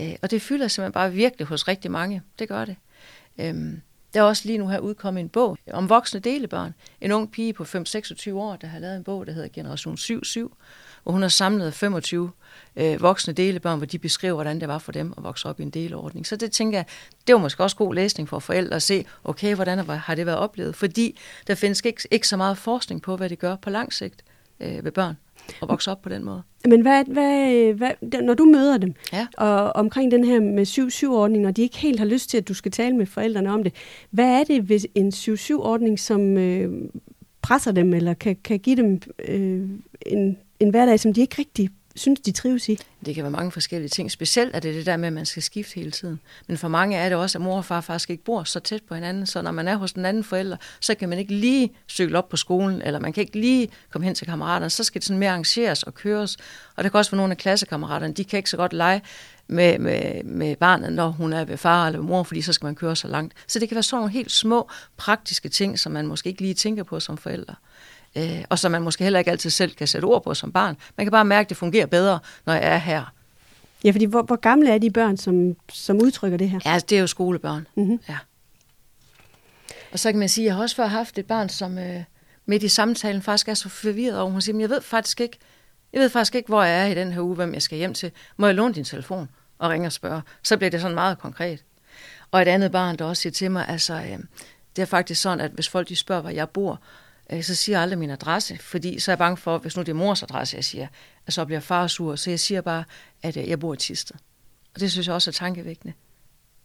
Øh, 0.00 0.14
og 0.22 0.30
det 0.30 0.42
fylder 0.42 0.68
simpelthen 0.68 0.92
bare 0.92 1.12
virkelig 1.12 1.46
hos 1.46 1.68
rigtig 1.68 1.90
mange. 1.90 2.22
Det 2.38 2.48
gør 2.48 2.64
det. 2.64 2.76
Øhm, 3.38 3.80
der 4.14 4.20
er 4.20 4.24
også 4.24 4.42
lige 4.46 4.58
nu 4.58 4.68
her 4.68 4.78
udkommet 4.78 5.20
en 5.20 5.28
bog 5.28 5.58
om 5.72 5.88
voksne 5.88 6.20
delebørn. 6.20 6.74
En 7.00 7.12
ung 7.12 7.30
pige 7.30 7.52
på 7.52 7.62
5-26 7.62 8.32
år, 8.32 8.56
der 8.56 8.66
har 8.66 8.78
lavet 8.78 8.96
en 8.96 9.04
bog, 9.04 9.26
der 9.26 9.32
hedder 9.32 9.48
Generation 9.48 9.94
7-7, 9.94 10.48
hvor 11.02 11.12
hun 11.12 11.22
har 11.22 11.28
samlet 11.28 11.74
25 11.74 12.30
øh, 12.76 13.02
voksne 13.02 13.32
delebørn, 13.32 13.78
hvor 13.78 13.86
de 13.86 13.98
beskriver, 13.98 14.34
hvordan 14.34 14.60
det 14.60 14.68
var 14.68 14.78
for 14.78 14.92
dem 14.92 15.14
at 15.16 15.24
vokse 15.24 15.48
op 15.48 15.60
i 15.60 15.62
en 15.62 15.70
deleordning. 15.70 16.26
Så 16.26 16.36
det 16.36 16.52
tænker 16.52 16.78
jeg, 16.78 16.84
det 17.26 17.34
var 17.34 17.40
måske 17.40 17.62
også 17.62 17.76
god 17.76 17.94
læsning 17.94 18.28
for 18.28 18.38
forældre 18.38 18.76
at 18.76 18.82
se, 18.82 19.04
okay, 19.24 19.54
hvordan 19.54 19.78
har 19.78 20.14
det 20.14 20.26
været 20.26 20.38
oplevet? 20.38 20.76
Fordi 20.76 21.18
der 21.46 21.54
findes 21.54 21.82
ikke, 21.84 22.08
ikke 22.10 22.28
så 22.28 22.36
meget 22.36 22.58
forskning 22.58 23.02
på, 23.02 23.16
hvad 23.16 23.28
det 23.28 23.38
gør 23.38 23.56
på 23.56 23.70
lang 23.70 23.92
sigt 23.92 24.24
øh, 24.60 24.84
ved 24.84 24.92
børn 24.92 25.16
at 25.62 25.68
vokse 25.68 25.90
op 25.90 26.02
på 26.02 26.08
den 26.08 26.24
måde. 26.24 26.42
Men 26.64 26.80
hvad, 26.80 27.04
hvad, 27.04 27.72
hvad, 27.72 28.22
når 28.22 28.34
du 28.34 28.44
møder 28.44 28.78
dem, 28.78 28.94
ja. 29.12 29.26
og 29.36 29.76
omkring 29.76 30.10
den 30.10 30.24
her 30.24 30.40
med 30.40 30.66
7-7-ordning, 30.66 31.46
og 31.46 31.56
de 31.56 31.62
ikke 31.62 31.78
helt 31.78 31.98
har 31.98 32.06
lyst 32.06 32.30
til, 32.30 32.38
at 32.38 32.48
du 32.48 32.54
skal 32.54 32.72
tale 32.72 32.96
med 32.96 33.06
forældrene 33.06 33.52
om 33.52 33.62
det, 33.62 33.74
hvad 34.10 34.40
er 34.40 34.44
det 34.44 34.68
ved 34.68 34.80
en 34.94 35.08
7-7-ordning, 35.08 36.00
som 36.00 36.36
øh, 36.36 36.88
presser 37.42 37.72
dem, 37.72 37.94
eller 37.94 38.14
kan, 38.14 38.36
kan 38.44 38.58
give 38.58 38.76
dem 38.76 39.00
øh, 39.28 39.68
en, 40.06 40.38
en 40.60 40.70
hverdag, 40.70 41.00
som 41.00 41.14
de 41.14 41.20
ikke 41.20 41.36
rigtig 41.38 41.70
synes, 41.96 42.20
de 42.20 42.32
trives 42.32 42.68
i? 42.68 42.78
Det 43.06 43.14
kan 43.14 43.24
være 43.24 43.30
mange 43.30 43.50
forskellige 43.50 43.88
ting. 43.88 44.10
Specielt 44.10 44.56
er 44.56 44.60
det 44.60 44.74
det 44.74 44.86
der 44.86 44.96
med, 44.96 45.06
at 45.06 45.12
man 45.12 45.26
skal 45.26 45.42
skifte 45.42 45.74
hele 45.74 45.90
tiden. 45.90 46.20
Men 46.46 46.58
for 46.58 46.68
mange 46.68 46.96
er 46.96 47.08
det 47.08 47.18
også, 47.18 47.38
at 47.38 47.42
mor 47.42 47.56
og 47.56 47.64
far 47.64 47.80
faktisk 47.80 48.10
ikke 48.10 48.24
bor 48.24 48.44
så 48.44 48.60
tæt 48.60 48.82
på 48.88 48.94
hinanden, 48.94 49.26
så 49.26 49.42
når 49.42 49.50
man 49.50 49.68
er 49.68 49.76
hos 49.76 49.92
den 49.92 50.04
anden 50.04 50.24
forælder, 50.24 50.56
så 50.80 50.94
kan 50.94 51.08
man 51.08 51.18
ikke 51.18 51.34
lige 51.34 51.70
cykle 51.88 52.18
op 52.18 52.28
på 52.28 52.36
skolen, 52.36 52.82
eller 52.82 53.00
man 53.00 53.12
kan 53.12 53.20
ikke 53.20 53.40
lige 53.40 53.68
komme 53.90 54.04
hen 54.04 54.14
til 54.14 54.26
kammeraterne. 54.26 54.70
Så 54.70 54.84
skal 54.84 55.00
det 55.00 55.06
sådan 55.06 55.18
mere 55.18 55.30
arrangeres 55.30 55.82
og 55.82 55.94
køres. 55.94 56.36
Og 56.76 56.84
der 56.84 56.90
kan 56.90 56.98
også 56.98 57.10
være 57.10 57.16
nogle 57.16 57.30
af 57.30 57.38
klassekammeraterne, 57.38 58.14
de 58.14 58.24
kan 58.24 58.36
ikke 58.36 58.50
så 58.50 58.56
godt 58.56 58.72
lege 58.72 59.02
med, 59.46 59.78
med, 59.78 60.24
med 60.24 60.56
barnet, 60.56 60.92
når 60.92 61.08
hun 61.08 61.32
er 61.32 61.44
ved 61.44 61.56
far 61.56 61.86
eller 61.86 61.98
ved 61.98 62.08
mor, 62.08 62.22
fordi 62.22 62.42
så 62.42 62.52
skal 62.52 62.66
man 62.66 62.74
køre 62.74 62.96
så 62.96 63.08
langt. 63.08 63.34
Så 63.46 63.58
det 63.58 63.68
kan 63.68 63.74
være 63.74 63.82
sådan 63.82 64.00
nogle 64.00 64.12
helt 64.12 64.32
små, 64.32 64.70
praktiske 64.96 65.48
ting, 65.48 65.78
som 65.78 65.92
man 65.92 66.06
måske 66.06 66.28
ikke 66.28 66.42
lige 66.42 66.54
tænker 66.54 66.82
på 66.82 67.00
som 67.00 67.16
forældre 67.16 67.54
øh, 68.16 68.44
og 68.48 68.58
som 68.58 68.72
man 68.72 68.82
måske 68.82 69.04
heller 69.04 69.18
ikke 69.18 69.30
altid 69.30 69.50
selv 69.50 69.74
kan 69.74 69.86
sætte 69.86 70.04
ord 70.04 70.24
på 70.24 70.34
som 70.34 70.52
barn. 70.52 70.76
Man 70.96 71.06
kan 71.06 71.10
bare 71.10 71.24
mærke, 71.24 71.46
at 71.46 71.48
det 71.48 71.56
fungerer 71.56 71.86
bedre, 71.86 72.18
når 72.46 72.52
jeg 72.52 72.62
er 72.62 72.78
her. 72.78 73.12
Ja, 73.84 73.90
fordi 73.90 74.04
hvor, 74.04 74.22
hvor 74.22 74.36
gamle 74.36 74.70
er 74.70 74.78
de 74.78 74.90
børn, 74.90 75.16
som, 75.16 75.56
som 75.72 75.96
udtrykker 76.02 76.38
det 76.38 76.50
her? 76.50 76.60
Ja, 76.64 76.78
det 76.78 76.96
er 76.96 77.00
jo 77.00 77.06
skolebørn. 77.06 77.66
Mm-hmm. 77.74 78.00
Ja. 78.08 78.16
Og 79.92 79.98
så 79.98 80.10
kan 80.10 80.18
man 80.18 80.28
sige, 80.28 80.44
at 80.44 80.46
jeg 80.46 80.54
har 80.54 80.62
også 80.62 80.76
før 80.76 80.86
haft 80.86 81.18
et 81.18 81.26
barn, 81.26 81.48
som 81.48 81.78
øh, 81.78 82.02
midt 82.46 82.62
i 82.62 82.68
samtalen 82.68 83.22
faktisk 83.22 83.48
er 83.48 83.54
så 83.54 83.68
forvirret 83.68 84.20
over. 84.20 84.30
Hun 84.30 84.40
siger, 84.40 84.58
jeg 84.58 84.70
ved 84.70 84.80
faktisk 84.80 85.20
ikke, 85.20 85.38
jeg 85.92 86.00
ved 86.00 86.08
faktisk 86.08 86.34
ikke, 86.34 86.48
hvor 86.48 86.62
jeg 86.62 86.82
er 86.82 86.86
i 86.86 86.94
den 86.94 87.12
her 87.12 87.20
uge, 87.20 87.34
hvem 87.34 87.54
jeg 87.54 87.62
skal 87.62 87.78
hjem 87.78 87.94
til. 87.94 88.12
Må 88.36 88.46
jeg 88.46 88.54
låne 88.54 88.74
din 88.74 88.84
telefon 88.84 89.28
og 89.58 89.70
ringe 89.70 89.88
og 89.88 89.92
spørge? 89.92 90.22
Så 90.42 90.56
bliver 90.56 90.70
det 90.70 90.80
sådan 90.80 90.94
meget 90.94 91.18
konkret. 91.18 91.64
Og 92.30 92.42
et 92.42 92.48
andet 92.48 92.72
barn, 92.72 92.96
der 92.96 93.04
også 93.04 93.22
siger 93.22 93.32
til 93.32 93.50
mig, 93.50 93.68
altså, 93.68 93.94
øh, 93.94 94.18
det 94.76 94.82
er 94.82 94.86
faktisk 94.86 95.22
sådan, 95.22 95.40
at 95.40 95.50
hvis 95.50 95.68
folk 95.68 95.88
de 95.88 95.96
spørger, 95.96 96.22
hvor 96.22 96.30
jeg 96.30 96.48
bor, 96.48 96.80
så 97.42 97.54
siger 97.54 97.76
jeg 97.76 97.82
aldrig 97.82 97.98
min 97.98 98.10
adresse, 98.10 98.58
fordi 98.58 98.98
så 98.98 99.10
er 99.10 99.12
jeg 99.12 99.18
bange 99.18 99.36
for, 99.36 99.58
hvis 99.58 99.76
nu 99.76 99.82
det 99.82 99.88
er 99.88 99.94
mors 99.94 100.22
adresse, 100.22 100.56
jeg 100.56 100.64
siger, 100.64 100.86
at 101.26 101.32
så 101.32 101.44
bliver 101.44 101.60
far 101.60 101.86
sur. 101.86 102.16
Så 102.16 102.30
jeg 102.30 102.40
siger 102.40 102.60
bare, 102.60 102.84
at 103.22 103.36
øh, 103.36 103.48
jeg 103.48 103.60
bor 103.60 103.74
i 103.74 103.76
Tisted. 103.76 104.16
Og 104.74 104.80
det 104.80 104.92
synes 104.92 105.06
jeg 105.06 105.14
også 105.14 105.30
er 105.30 105.32
tankevækkende. 105.32 105.94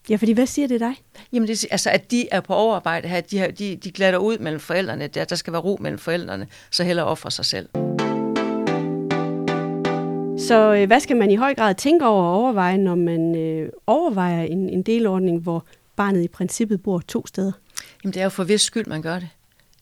Ja, 0.09 0.15
fordi 0.15 0.31
hvad 0.31 0.47
siger 0.47 0.67
det 0.67 0.79
dig? 0.79 0.93
Jamen, 1.33 1.47
det, 1.47 1.65
altså, 1.71 1.89
at 1.89 2.11
de 2.11 2.29
er 2.31 2.39
på 2.39 2.53
overarbejde 2.53 3.07
her, 3.07 3.21
de, 3.21 3.51
de, 3.51 3.75
de 3.75 3.91
glatter 3.91 4.19
ud 4.19 4.37
mellem 4.37 4.59
forældrene, 4.59 5.07
der, 5.07 5.25
der 5.25 5.35
skal 5.35 5.53
være 5.53 5.61
ro 5.61 5.77
mellem 5.81 5.99
forældrene, 5.99 6.47
så 6.71 6.83
heller 6.83 7.03
ofre 7.03 7.31
sig 7.31 7.45
selv. 7.45 7.69
Så 10.47 10.75
øh, 10.77 10.87
hvad 10.87 10.99
skal 10.99 11.17
man 11.17 11.31
i 11.31 11.35
høj 11.35 11.55
grad 11.55 11.75
tænke 11.75 12.05
over 12.05 12.23
og 12.23 12.35
overveje, 12.35 12.77
når 12.77 12.95
man 12.95 13.35
øh, 13.35 13.69
overvejer 13.87 14.43
en, 14.43 14.69
en 14.69 14.81
delordning, 14.81 15.41
hvor 15.41 15.65
barnet 15.95 16.23
i 16.23 16.27
princippet 16.27 16.83
bor 16.83 16.99
to 17.07 17.27
steder? 17.27 17.51
Jamen, 18.03 18.13
det 18.13 18.19
er 18.19 18.23
jo 18.23 18.29
for 18.29 18.43
vis 18.43 18.61
skyld, 18.61 18.85
man 18.85 19.01
gør 19.01 19.19
det 19.19 19.29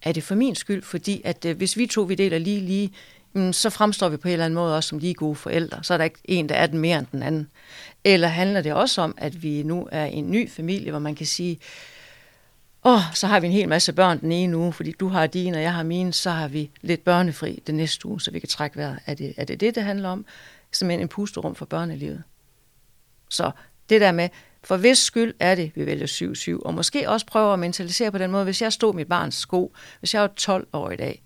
er 0.04 0.12
det 0.12 0.24
for 0.24 0.36
min 0.36 0.56
skyld, 0.56 0.84
fordi 0.84 1.22
at 1.26 1.46
øh, 1.46 1.58
hvis 1.58 1.78
vi 1.78 1.88
to 1.88 2.02
vi 2.02 2.16
deler 2.16 2.38
lige 2.38 2.60
lige, 2.60 2.94
mm, 3.34 3.54
så 3.54 3.70
fremstår 3.70 4.10
vi 4.10 4.18
på 4.18 4.28
en 4.28 4.32
eller 4.32 4.46
anden 4.46 4.56
måde 4.56 4.76
også 4.76 4.90
som 4.90 4.98
lige 4.98 5.14
gode 5.14 5.36
forældre. 5.36 5.84
Så 5.84 5.94
er 5.94 5.98
der 5.98 6.04
ikke 6.04 6.20
en, 6.24 6.50
der 6.50 6.56
er 6.56 6.68
den 6.68 6.80
mere 6.80 7.00
end 7.00 7.08
den 7.12 7.24
anden. 7.24 7.50
Eller 8.04 8.28
handler 8.28 8.62
det 8.62 8.74
også 8.74 9.02
om, 9.02 9.16
at 9.18 9.44
vi 9.44 9.64
nu 9.64 9.88
er 9.92 10.06
en 10.06 10.32
ny 10.32 10.50
familie, 10.50 10.92
hvor 10.92 11.00
man 11.00 11.16
kan 11.16 11.26
sige, 11.26 11.60
åh, 12.86 12.94
oh, 12.94 13.02
så 13.14 13.28
har 13.28 13.40
vi 13.40 13.48
en 13.48 13.54
hel 13.54 13.70
masse 13.70 13.94
børn 13.94 14.22
den 14.22 14.32
ene 14.32 14.58
uge, 14.58 14.74
fordi 14.74 14.92
du 14.92 15.08
har 15.08 15.28
dine, 15.28 15.58
og 15.58 15.62
jeg 15.64 15.74
har 15.74 15.84
mine, 15.84 16.14
så 16.14 16.30
har 16.30 16.48
vi 16.48 16.72
lidt 16.82 17.04
børnefri 17.04 17.64
den 17.68 17.76
næste 17.76 18.06
uge, 18.06 18.22
så 18.22 18.32
vi 18.32 18.40
kan 18.40 18.50
trække 18.50 18.78
vejret. 18.78 19.00
Er 19.06 19.14
det 19.14 19.34
er 19.38 19.46
det, 19.46 19.60
det, 19.60 19.76
det 19.76 19.84
handler 19.84 20.10
om? 20.10 20.26
Simpelthen 20.72 21.02
en 21.02 21.08
pusterum 21.08 21.56
for 21.56 21.66
børnelivet. 21.66 22.24
Så 23.30 23.52
det 23.90 24.02
der 24.02 24.12
med, 24.12 24.30
for 24.64 24.78
hvis 24.78 24.98
skyld 24.98 25.34
er 25.40 25.56
det, 25.56 25.72
vi 25.76 25.86
vælger 25.86 26.58
7-7, 26.58 26.62
og 26.66 26.74
måske 26.74 27.10
også 27.10 27.26
prøver 27.26 27.54
at 27.54 27.60
mentalisere 27.60 28.12
på 28.12 28.18
den 28.18 28.32
måde, 28.32 28.44
hvis 28.44 28.62
jeg 28.62 28.74
stod 28.74 28.94
mit 28.94 29.08
barns 29.08 29.36
sko, 29.36 29.76
hvis 30.00 30.14
jeg 30.14 30.22
var 30.22 30.28
12 30.28 30.68
år 30.74 30.92
i 30.92 30.96
dag, 30.96 31.24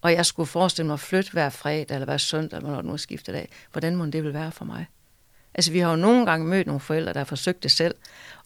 og 0.00 0.12
jeg 0.12 0.26
skulle 0.26 0.46
forestille 0.46 0.86
mig 0.86 0.94
at 0.94 1.00
flytte 1.00 1.32
hver 1.32 1.48
fredag, 1.48 1.94
eller 1.94 2.04
hver 2.04 2.16
søndag, 2.16 2.56
eller 2.56 2.68
hvornår 2.68 2.82
det 2.82 2.86
nu 2.86 2.92
er 2.92 2.96
skiftet 2.96 3.34
af, 3.34 3.48
hvordan 3.72 3.96
må 3.96 4.06
det 4.06 4.24
vil 4.24 4.34
være 4.34 4.52
for 4.52 4.64
mig? 4.64 4.86
Altså, 5.54 5.72
vi 5.72 5.78
har 5.78 5.90
jo 5.90 5.96
nogle 5.96 6.26
gange 6.26 6.46
mødt 6.46 6.66
nogle 6.66 6.80
forældre, 6.80 7.12
der 7.12 7.18
har 7.18 7.24
forsøgt 7.24 7.62
det 7.62 7.70
selv, 7.70 7.94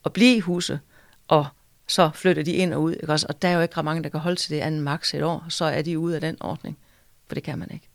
at 0.04 0.12
blive 0.12 0.36
i 0.36 0.40
huset, 0.40 0.80
og 1.28 1.46
så 1.86 2.10
flytter 2.14 2.42
de 2.42 2.52
ind 2.52 2.74
og 2.74 2.82
ud, 2.82 2.92
ikke 2.92 3.12
også? 3.12 3.26
Og 3.28 3.42
der 3.42 3.48
er 3.48 3.52
jo 3.52 3.60
ikke 3.60 3.76
ret 3.76 3.84
mange, 3.84 4.02
der 4.02 4.08
kan 4.08 4.20
holde 4.20 4.36
til 4.36 4.50
det 4.50 4.60
anden 4.60 4.80
maks 4.80 5.14
et 5.14 5.22
år, 5.22 5.46
så 5.48 5.64
er 5.64 5.82
de 5.82 5.98
ude 5.98 6.14
af 6.14 6.20
den 6.20 6.36
ordning, 6.40 6.78
for 7.26 7.34
det 7.34 7.44
kan 7.44 7.58
man 7.58 7.70
ikke. 7.70 7.88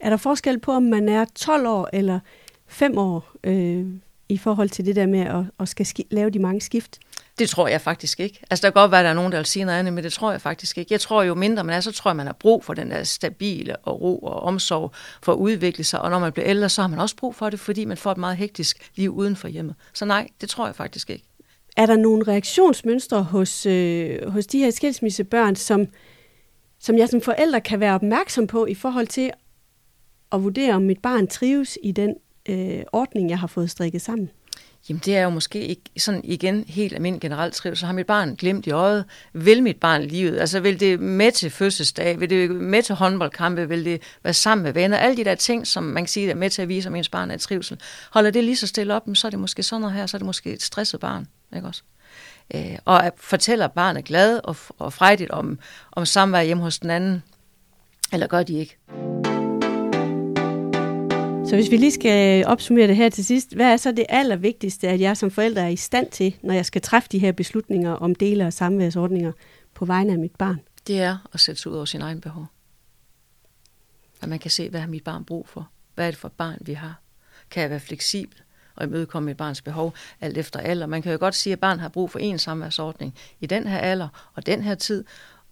Er 0.00 0.10
der 0.10 0.16
forskel 0.16 0.58
på, 0.58 0.72
om 0.72 0.82
man 0.82 1.08
er 1.08 1.24
12 1.34 1.66
år 1.66 1.88
eller 1.92 2.20
5 2.66 2.98
år 2.98 3.32
øh, 3.44 3.86
i 4.32 4.38
forhold 4.38 4.68
til 4.68 4.86
det 4.86 4.96
der 4.96 5.06
med 5.06 5.20
at, 5.20 5.44
at 5.60 5.68
skal 5.68 5.86
lave 6.10 6.30
de 6.30 6.38
mange 6.38 6.60
skift? 6.60 6.98
Det 7.38 7.48
tror 7.48 7.68
jeg 7.68 7.80
faktisk 7.80 8.20
ikke. 8.20 8.40
Altså, 8.50 8.62
der 8.66 8.70
kan 8.70 8.80
godt 8.80 8.90
være, 8.90 9.00
at 9.00 9.04
der 9.04 9.10
er 9.10 9.14
nogen, 9.14 9.32
der 9.32 9.38
vil 9.38 9.46
sige 9.46 9.64
noget 9.64 9.78
andet, 9.78 9.92
men 9.92 10.04
det 10.04 10.12
tror 10.12 10.30
jeg 10.30 10.40
faktisk 10.40 10.78
ikke. 10.78 10.92
Jeg 10.92 11.00
tror 11.00 11.22
jo 11.22 11.34
mindre 11.34 11.64
man 11.64 11.76
er, 11.76 11.80
så 11.80 11.92
tror 11.92 12.10
jeg, 12.10 12.16
man 12.16 12.26
har 12.26 12.32
brug 12.32 12.64
for 12.64 12.74
den 12.74 12.90
der 12.90 13.04
stabile 13.04 13.76
og 13.76 14.00
ro 14.00 14.18
og 14.18 14.42
omsorg 14.42 14.92
for 15.22 15.32
at 15.32 15.36
udvikle 15.36 15.84
sig. 15.84 16.00
Og 16.00 16.10
når 16.10 16.18
man 16.18 16.32
bliver 16.32 16.48
ældre, 16.48 16.68
så 16.68 16.80
har 16.80 16.88
man 16.88 16.98
også 16.98 17.16
brug 17.16 17.34
for 17.34 17.50
det, 17.50 17.60
fordi 17.60 17.84
man 17.84 17.96
får 17.96 18.12
et 18.12 18.18
meget 18.18 18.36
hektisk 18.36 18.90
liv 18.94 19.14
uden 19.14 19.36
for 19.36 19.48
hjemmet. 19.48 19.74
Så 19.92 20.04
nej, 20.04 20.28
det 20.40 20.48
tror 20.48 20.66
jeg 20.66 20.74
faktisk 20.74 21.10
ikke. 21.10 21.24
Er 21.76 21.86
der 21.86 21.96
nogle 21.96 22.24
reaktionsmønstre 22.28 23.22
hos, 23.22 23.66
øh, 23.66 24.30
hos 24.30 24.46
de 24.46 24.58
her 24.58 24.70
skilsmissebørn, 24.70 25.56
som, 25.56 25.86
som 26.78 26.98
jeg 26.98 27.08
som 27.08 27.20
forældre 27.20 27.60
kan 27.60 27.80
være 27.80 27.94
opmærksom 27.94 28.46
på 28.46 28.66
i 28.66 28.74
forhold 28.74 29.06
til 29.06 29.30
at 30.32 30.42
vurdere, 30.42 30.74
om 30.74 30.82
mit 30.82 30.98
barn 31.02 31.26
trives 31.26 31.78
i 31.82 31.92
den 31.92 32.14
øh, 32.48 32.82
ordning, 32.92 33.30
jeg 33.30 33.38
har 33.38 33.46
fået 33.46 33.70
strikket 33.70 34.02
sammen? 34.02 34.30
Jamen 34.88 35.02
det 35.04 35.16
er 35.16 35.22
jo 35.22 35.30
måske 35.30 35.66
ikke 35.66 35.82
sådan 35.98 36.20
igen 36.24 36.64
helt 36.68 36.94
almindelig 36.94 37.20
generelt 37.20 37.54
trivsel. 37.54 37.86
Har 37.86 37.92
mit 37.92 38.06
barn 38.06 38.36
glemt 38.36 38.66
i 38.66 38.70
øjet? 38.70 39.04
Vil 39.32 39.62
mit 39.62 39.76
barn 39.80 40.02
livet? 40.02 40.40
Altså 40.40 40.60
vil 40.60 40.80
det 40.80 41.00
med 41.00 41.32
til 41.32 41.50
fødselsdag? 41.50 42.20
Vil 42.20 42.30
det 42.30 42.50
med 42.50 42.82
til 42.82 42.94
håndboldkampe? 42.94 43.68
Vil 43.68 43.84
det 43.84 44.02
være 44.22 44.34
sammen 44.34 44.62
med 44.62 44.72
venner? 44.72 44.98
Alle 44.98 45.16
de 45.16 45.24
der 45.24 45.34
ting, 45.34 45.66
som 45.66 45.84
man 45.84 46.02
kan 46.02 46.08
sige 46.08 46.30
er 46.30 46.34
med 46.34 46.50
til 46.50 46.62
at 46.62 46.68
vise, 46.68 46.88
om 46.88 46.94
ens 46.94 47.08
barn 47.08 47.30
er 47.30 47.36
trivsel. 47.36 47.80
Holder 48.10 48.30
det 48.30 48.44
lige 48.44 48.56
så 48.56 48.66
stille 48.66 48.94
op, 48.94 49.02
så 49.14 49.28
er 49.28 49.30
det 49.30 49.38
måske 49.38 49.62
sådan 49.62 49.80
noget 49.80 49.96
her, 49.96 50.06
så 50.06 50.16
er 50.16 50.18
det 50.18 50.26
måske 50.26 50.52
et 50.52 50.62
stresset 50.62 51.00
barn. 51.00 51.26
Ikke 51.56 51.66
også? 51.66 51.82
Øh, 52.54 52.78
og 52.84 53.06
at 53.06 53.12
fortæller 53.16 53.68
barnet 53.68 54.04
glad 54.04 54.40
og, 54.44 54.56
og 54.78 54.92
frejdigt 54.92 55.30
om, 55.30 55.58
om 55.92 56.06
samvær 56.06 56.42
hjemme 56.42 56.62
hos 56.62 56.78
den 56.78 56.90
anden, 56.90 57.22
eller 58.12 58.26
gør 58.26 58.42
de 58.42 58.58
ikke? 58.58 58.78
Så 61.52 61.56
hvis 61.56 61.70
vi 61.70 61.76
lige 61.76 61.92
skal 61.92 62.46
opsummere 62.46 62.86
det 62.86 62.96
her 62.96 63.08
til 63.08 63.24
sidst, 63.24 63.54
hvad 63.54 63.72
er 63.72 63.76
så 63.76 63.92
det 63.92 64.06
allervigtigste, 64.08 64.88
at 64.88 65.00
jeg 65.00 65.16
som 65.16 65.30
forælder 65.30 65.62
er 65.62 65.68
i 65.68 65.76
stand 65.76 66.10
til, 66.10 66.36
når 66.42 66.54
jeg 66.54 66.66
skal 66.66 66.82
træffe 66.82 67.08
de 67.12 67.18
her 67.18 67.32
beslutninger 67.32 67.92
om 67.92 68.14
dele- 68.14 68.46
og 68.46 68.52
samværsordninger 68.52 69.32
på 69.74 69.84
vegne 69.84 70.12
af 70.12 70.18
mit 70.18 70.34
barn? 70.38 70.60
Det 70.86 71.00
er 71.00 71.28
at 71.32 71.40
sætte 71.40 71.62
sig 71.62 71.72
ud 71.72 71.76
over 71.76 71.84
sin 71.84 72.02
egen 72.02 72.20
behov. 72.20 72.46
At 74.22 74.28
man 74.28 74.38
kan 74.38 74.50
se, 74.50 74.68
hvad 74.68 74.80
har 74.80 74.88
mit 74.88 75.04
barn 75.04 75.24
brug 75.24 75.48
for? 75.48 75.70
Hvad 75.94 76.06
er 76.06 76.10
det 76.10 76.18
for 76.18 76.28
et 76.28 76.32
barn, 76.32 76.58
vi 76.60 76.72
har? 76.72 77.00
Kan 77.50 77.62
jeg 77.62 77.70
være 77.70 77.80
fleksibel 77.80 78.36
og 78.74 78.84
imødekomme 78.84 79.26
mit 79.26 79.36
barns 79.36 79.62
behov 79.62 79.94
alt 80.20 80.38
efter 80.38 80.60
alder? 80.60 80.86
Man 80.86 81.02
kan 81.02 81.12
jo 81.12 81.18
godt 81.18 81.34
sige, 81.34 81.52
at 81.52 81.60
barn 81.60 81.78
har 81.78 81.88
brug 81.88 82.10
for 82.10 82.18
en 82.18 82.38
samværsordning 82.38 83.14
i 83.40 83.46
den 83.46 83.66
her 83.66 83.78
alder 83.78 84.32
og 84.34 84.46
den 84.46 84.62
her 84.62 84.74
tid, 84.74 85.04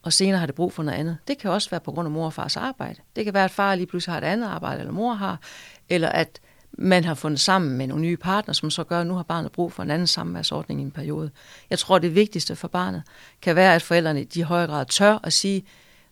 og 0.03 0.13
senere 0.13 0.39
har 0.39 0.47
det 0.47 0.55
brug 0.55 0.73
for 0.73 0.83
noget 0.83 0.99
andet. 0.99 1.19
Det 1.29 1.39
kan 1.39 1.51
også 1.51 1.71
være 1.71 1.81
på 1.81 1.93
grund 1.93 2.07
af 2.07 2.13
mor 2.13 2.27
og 2.27 2.33
fars 2.33 2.57
arbejde. 2.57 3.01
Det 3.17 3.25
kan 3.25 3.35
være, 3.35 3.45
at 3.45 3.51
far 3.51 3.75
lige 3.75 3.87
pludselig 3.87 4.13
har 4.13 4.21
et 4.21 4.25
andet 4.25 4.47
arbejde, 4.47 4.81
eller 4.81 4.93
mor 4.93 5.15
har, 5.15 5.41
eller 5.89 6.09
at 6.09 6.41
man 6.73 7.05
har 7.05 7.15
fundet 7.15 7.41
sammen 7.41 7.79
med 7.79 7.87
nogle 7.87 8.03
nye 8.03 8.17
partner, 8.17 8.55
som 8.55 8.71
så 8.71 8.85
gør, 8.85 9.01
at 9.01 9.07
nu 9.07 9.15
har 9.15 9.23
barnet 9.23 9.53
brug 9.53 9.73
for 9.73 9.83
en 9.83 9.91
anden 9.91 10.07
samværsordning 10.07 10.81
i 10.81 10.83
en 10.83 10.91
periode. 10.91 11.31
Jeg 11.71 11.79
tror, 11.79 11.99
det 11.99 12.15
vigtigste 12.15 12.57
for 12.57 12.69
barnet 12.69 13.03
kan 13.43 13.57
være, 13.57 13.75
at 13.75 13.83
forældrene 13.83 14.27
i 14.35 14.41
højere 14.41 14.67
grad 14.67 14.87
tør 14.87 15.19
at 15.23 15.33
sige, 15.33 15.65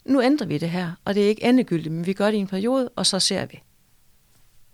nu 0.04 0.22
ændrer 0.22 0.46
vi 0.46 0.58
det 0.58 0.70
her, 0.70 0.92
og 1.04 1.14
det 1.14 1.24
er 1.24 1.28
ikke 1.28 1.44
endegyldigt, 1.44 1.94
men 1.94 2.06
vi 2.06 2.12
gør 2.12 2.26
det 2.26 2.36
i 2.36 2.40
en 2.40 2.46
periode, 2.46 2.88
og 2.96 3.06
så 3.06 3.20
ser 3.20 3.46
vi. 3.46 3.62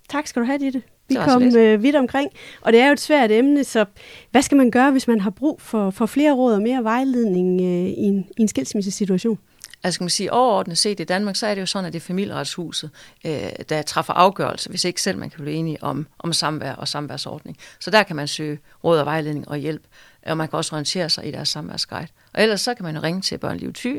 Tak 0.09 0.27
skal 0.27 0.41
du 0.41 0.45
have, 0.45 0.59
Ditte. 0.59 0.83
Vi 1.07 1.15
kom 1.15 1.55
øh, 1.57 1.83
vidt 1.83 1.95
omkring, 1.95 2.31
og 2.61 2.73
det 2.73 2.81
er 2.81 2.87
jo 2.87 2.93
et 2.93 2.99
svært 2.99 3.31
emne, 3.31 3.63
så 3.63 3.85
hvad 4.31 4.41
skal 4.41 4.57
man 4.57 4.71
gøre, 4.71 4.91
hvis 4.91 5.07
man 5.07 5.21
har 5.21 5.29
brug 5.29 5.61
for, 5.61 5.89
for 5.89 6.05
flere 6.05 6.33
råd 6.33 6.53
og 6.53 6.61
mere 6.61 6.83
vejledning 6.83 7.61
øh, 7.61 7.67
i, 7.67 8.03
en, 8.03 8.27
i 8.37 8.41
en 8.41 8.47
skilsmissesituation? 8.47 9.39
Altså 9.83 9.95
skal 9.95 10.03
man 10.03 10.09
sige, 10.09 10.33
overordnet 10.33 10.77
set 10.77 10.99
i 10.99 11.03
Danmark, 11.03 11.35
så 11.35 11.47
er 11.47 11.55
det 11.55 11.61
jo 11.61 11.65
sådan, 11.65 11.85
at 11.85 11.93
det 11.93 11.99
er 11.99 12.05
familieretshuset, 12.05 12.89
øh, 13.25 13.49
der 13.69 13.81
træffer 13.81 14.13
afgørelse, 14.13 14.69
hvis 14.69 14.85
ikke 14.85 15.01
selv 15.01 15.17
man 15.17 15.29
kan 15.29 15.41
blive 15.41 15.55
enige 15.55 15.83
om, 15.83 16.07
om 16.19 16.33
samvær 16.33 16.73
og 16.73 16.87
samværsordning. 16.87 17.57
Så 17.79 17.91
der 17.91 18.03
kan 18.03 18.15
man 18.15 18.27
søge 18.27 18.59
råd 18.83 18.99
og 18.99 19.05
vejledning 19.05 19.47
og 19.47 19.57
hjælp, 19.57 19.83
og 20.25 20.37
man 20.37 20.47
kan 20.47 20.57
også 20.57 20.75
orientere 20.75 21.09
sig 21.09 21.27
i 21.27 21.31
deres 21.31 21.49
samværsguide. 21.49 22.07
Og 22.33 22.43
ellers 22.43 22.61
så 22.61 22.73
kan 22.73 22.85
man 22.85 22.95
jo 22.95 23.01
ringe 23.01 23.21
til 23.21 23.37
Børneliv 23.37 23.73
Ty, 23.73 23.95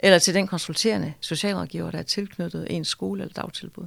eller 0.00 0.18
til 0.18 0.34
den 0.34 0.46
konsulterende 0.46 1.12
socialrådgiver, 1.20 1.90
der 1.90 1.98
er 1.98 2.02
tilknyttet 2.02 2.66
en 2.70 2.84
skole 2.84 3.22
eller 3.22 3.34
dagtilbud. 3.34 3.86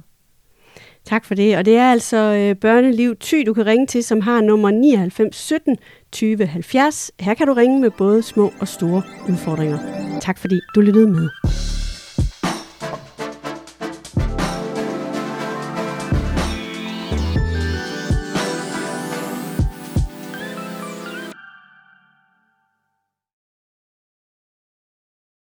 Tak 1.04 1.24
for 1.24 1.34
det. 1.34 1.56
Og 1.56 1.64
det 1.64 1.76
er 1.76 1.90
altså 1.90 2.16
øh, 2.16 2.56
Børneliv 2.56 3.16
Ty, 3.16 3.34
du 3.46 3.54
kan 3.54 3.66
ringe 3.66 3.86
til, 3.86 4.04
som 4.04 4.20
har 4.20 4.40
nummer 4.40 4.70
99 4.70 5.36
17 5.36 5.76
20 6.12 6.46
70. 6.46 7.10
Her 7.20 7.34
kan 7.34 7.46
du 7.46 7.52
ringe 7.52 7.80
med 7.80 7.90
både 7.90 8.22
små 8.22 8.52
og 8.60 8.68
store 8.68 9.02
udfordringer. 9.28 9.78
Tak 10.20 10.38
fordi 10.38 10.60
du 10.74 10.80
lyttede 10.80 11.06
med. 11.06 11.28